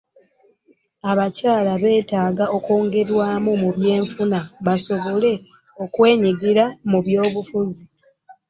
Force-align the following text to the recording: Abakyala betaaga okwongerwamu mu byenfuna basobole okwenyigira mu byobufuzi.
Abakyala 1.11 1.71
betaaga 1.83 2.45
okwongerwamu 2.57 3.51
mu 3.61 3.69
byenfuna 3.77 4.39
basobole 4.65 5.33
okwenyigira 5.83 6.65
mu 6.89 6.99
byobufuzi. 7.05 7.83